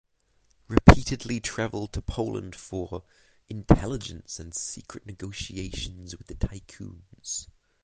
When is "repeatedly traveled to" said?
0.67-2.01